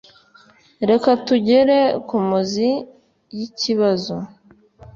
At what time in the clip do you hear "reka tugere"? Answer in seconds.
0.89-1.77